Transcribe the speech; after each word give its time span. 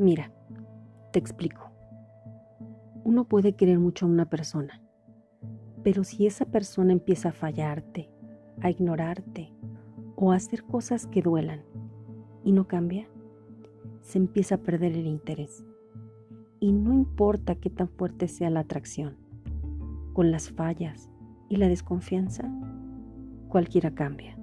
Mira, 0.00 0.32
te 1.12 1.18
explico. 1.18 1.70
Uno 3.04 3.24
puede 3.24 3.52
querer 3.52 3.78
mucho 3.78 4.06
a 4.06 4.08
una 4.08 4.30
persona, 4.30 4.80
pero 5.82 6.04
si 6.04 6.26
esa 6.26 6.46
persona 6.46 6.94
empieza 6.94 7.28
a 7.28 7.32
fallarte, 7.32 8.08
a 8.62 8.70
ignorarte 8.70 9.52
o 10.16 10.32
a 10.32 10.36
hacer 10.36 10.64
cosas 10.64 11.06
que 11.06 11.20
duelan 11.20 11.60
y 12.44 12.52
no 12.52 12.66
cambia, 12.66 13.08
se 14.00 14.16
empieza 14.16 14.54
a 14.54 14.62
perder 14.62 14.92
el 14.92 15.06
interés. 15.06 15.66
Y 16.60 16.72
no 16.72 16.94
importa 16.94 17.56
qué 17.56 17.68
tan 17.68 17.90
fuerte 17.90 18.26
sea 18.26 18.48
la 18.48 18.60
atracción, 18.60 19.18
con 20.14 20.30
las 20.30 20.48
fallas 20.50 21.10
y 21.50 21.56
la 21.56 21.68
desconfianza, 21.68 22.50
cualquiera 23.50 23.90
cambia. 23.90 24.34